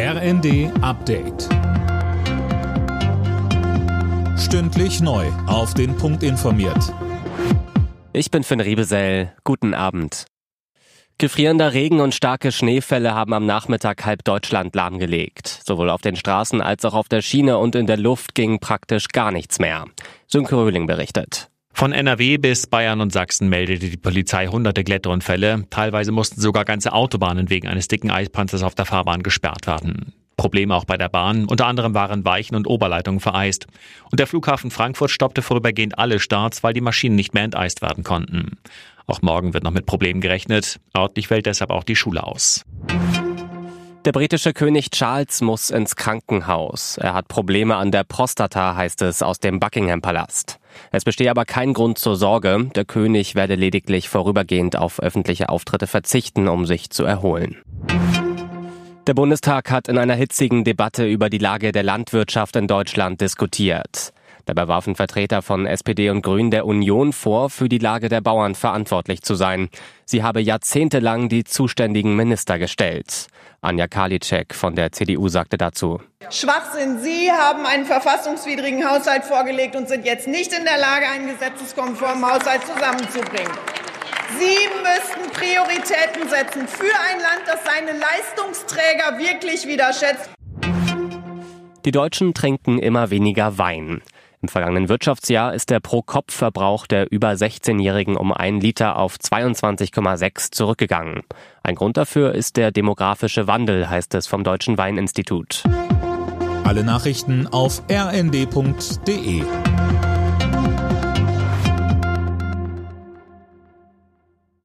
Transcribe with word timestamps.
RND 0.00 0.70
Update. 0.80 1.48
Stündlich 4.38 5.00
neu. 5.00 5.26
Auf 5.48 5.74
den 5.74 5.96
Punkt 5.96 6.22
informiert. 6.22 6.94
Ich 8.12 8.30
bin 8.30 8.44
Finn 8.44 8.60
Riebesell. 8.60 9.32
Guten 9.42 9.74
Abend. 9.74 10.26
Gefrierender 11.18 11.72
Regen 11.72 11.98
und 11.98 12.14
starke 12.14 12.52
Schneefälle 12.52 13.12
haben 13.12 13.32
am 13.32 13.44
Nachmittag 13.44 14.06
halb 14.06 14.22
Deutschland 14.22 14.72
lahmgelegt. 14.76 15.62
Sowohl 15.66 15.90
auf 15.90 16.00
den 16.00 16.14
Straßen 16.14 16.60
als 16.60 16.84
auch 16.84 16.94
auf 16.94 17.08
der 17.08 17.20
Schiene 17.20 17.58
und 17.58 17.74
in 17.74 17.88
der 17.88 17.96
Luft 17.96 18.36
ging 18.36 18.60
praktisch 18.60 19.08
gar 19.08 19.32
nichts 19.32 19.58
mehr. 19.58 19.86
Sönke 20.28 20.54
Röhling 20.54 20.86
berichtet. 20.86 21.50
Von 21.78 21.92
NRW 21.92 22.38
bis 22.38 22.66
Bayern 22.66 23.00
und 23.00 23.12
Sachsen 23.12 23.48
meldete 23.48 23.88
die 23.88 23.96
Polizei 23.96 24.48
hunderte 24.48 24.82
Kletterunfälle. 24.82 25.62
Teilweise 25.70 26.10
mussten 26.10 26.40
sogar 26.40 26.64
ganze 26.64 26.92
Autobahnen 26.92 27.50
wegen 27.50 27.68
eines 27.68 27.86
dicken 27.86 28.10
Eispanzers 28.10 28.64
auf 28.64 28.74
der 28.74 28.84
Fahrbahn 28.84 29.22
gesperrt 29.22 29.68
werden. 29.68 30.12
Probleme 30.36 30.74
auch 30.74 30.86
bei 30.86 30.96
der 30.96 31.08
Bahn. 31.08 31.44
Unter 31.44 31.68
anderem 31.68 31.94
waren 31.94 32.24
Weichen 32.24 32.56
und 32.56 32.66
Oberleitungen 32.66 33.20
vereist. 33.20 33.68
Und 34.10 34.18
der 34.18 34.26
Flughafen 34.26 34.72
Frankfurt 34.72 35.12
stoppte 35.12 35.40
vorübergehend 35.40 36.00
alle 36.00 36.18
Starts, 36.18 36.64
weil 36.64 36.72
die 36.72 36.80
Maschinen 36.80 37.14
nicht 37.14 37.32
mehr 37.32 37.44
enteist 37.44 37.80
werden 37.80 38.02
konnten. 38.02 38.58
Auch 39.06 39.22
morgen 39.22 39.54
wird 39.54 39.62
noch 39.62 39.70
mit 39.70 39.86
Problemen 39.86 40.20
gerechnet. 40.20 40.80
Örtlich 40.96 41.28
fällt 41.28 41.46
deshalb 41.46 41.70
auch 41.70 41.84
die 41.84 41.94
Schule 41.94 42.24
aus. 42.24 42.64
Der 44.04 44.10
britische 44.10 44.52
König 44.52 44.90
Charles 44.90 45.42
muss 45.42 45.70
ins 45.70 45.94
Krankenhaus. 45.94 46.96
Er 46.96 47.14
hat 47.14 47.28
Probleme 47.28 47.76
an 47.76 47.92
der 47.92 48.02
Prostata, 48.02 48.74
heißt 48.74 49.00
es 49.02 49.22
aus 49.22 49.38
dem 49.38 49.60
Buckingham 49.60 50.02
Palast. 50.02 50.57
Es 50.90 51.04
bestehe 51.04 51.30
aber 51.30 51.44
kein 51.44 51.72
Grund 51.72 51.98
zur 51.98 52.16
Sorge. 52.16 52.70
Der 52.74 52.84
König 52.84 53.34
werde 53.34 53.54
lediglich 53.54 54.08
vorübergehend 54.08 54.76
auf 54.76 55.00
öffentliche 55.00 55.48
Auftritte 55.48 55.86
verzichten, 55.86 56.48
um 56.48 56.66
sich 56.66 56.90
zu 56.90 57.04
erholen. 57.04 57.56
Der 59.06 59.14
Bundestag 59.14 59.70
hat 59.70 59.88
in 59.88 59.96
einer 59.96 60.14
hitzigen 60.14 60.64
Debatte 60.64 61.06
über 61.06 61.30
die 61.30 61.38
Lage 61.38 61.72
der 61.72 61.82
Landwirtschaft 61.82 62.56
in 62.56 62.66
Deutschland 62.66 63.20
diskutiert. 63.20 64.12
Dabei 64.48 64.66
warfen 64.66 64.94
Vertreter 64.94 65.42
von 65.42 65.66
SPD 65.66 66.08
und 66.08 66.22
Grünen 66.22 66.50
der 66.50 66.64
Union 66.64 67.12
vor, 67.12 67.50
für 67.50 67.68
die 67.68 67.76
Lage 67.76 68.08
der 68.08 68.22
Bauern 68.22 68.54
verantwortlich 68.54 69.20
zu 69.20 69.34
sein. 69.34 69.68
Sie 70.06 70.22
habe 70.22 70.40
jahrzehntelang 70.40 71.28
die 71.28 71.44
zuständigen 71.44 72.16
Minister 72.16 72.58
gestellt. 72.58 73.26
Anja 73.60 73.88
Karliczek 73.88 74.54
von 74.54 74.74
der 74.74 74.90
CDU 74.90 75.28
sagte 75.28 75.58
dazu. 75.58 76.00
Schwachsinn. 76.30 76.98
Sie 76.98 77.30
haben 77.30 77.66
einen 77.66 77.84
verfassungswidrigen 77.84 78.88
Haushalt 78.88 79.24
vorgelegt 79.24 79.76
und 79.76 79.86
sind 79.86 80.06
jetzt 80.06 80.26
nicht 80.26 80.50
in 80.54 80.64
der 80.64 80.78
Lage, 80.78 81.06
einen 81.06 81.28
gesetzeskonformen 81.28 82.24
Haushalt 82.24 82.62
zusammenzubringen. 82.62 83.52
Sie 84.38 84.56
müssten 84.80 85.30
Prioritäten 85.30 86.26
setzen 86.26 86.66
für 86.66 86.84
ein 86.84 87.20
Land, 87.20 87.42
das 87.44 87.60
seine 87.66 87.98
Leistungsträger 87.98 89.18
wirklich 89.18 89.66
wieder 89.66 89.92
schätzt. 89.92 90.30
Die 91.84 91.90
Deutschen 91.90 92.32
trinken 92.32 92.78
immer 92.78 93.10
weniger 93.10 93.58
Wein. 93.58 94.00
Im 94.40 94.48
vergangenen 94.48 94.88
Wirtschaftsjahr 94.88 95.52
ist 95.52 95.70
der 95.70 95.80
Pro-Kopf-Verbrauch 95.80 96.86
der 96.86 97.10
über 97.10 97.30
16-Jährigen 97.30 98.16
um 98.16 98.32
ein 98.32 98.60
Liter 98.60 98.96
auf 98.96 99.16
22,6 99.16 100.52
zurückgegangen. 100.52 101.22
Ein 101.64 101.74
Grund 101.74 101.96
dafür 101.96 102.34
ist 102.34 102.56
der 102.56 102.70
demografische 102.70 103.48
Wandel, 103.48 103.90
heißt 103.90 104.14
es 104.14 104.28
vom 104.28 104.44
Deutschen 104.44 104.78
Weininstitut. 104.78 105.64
Alle 106.64 106.84
Nachrichten 106.84 107.48
auf 107.48 107.82
rnd.de 107.90 109.42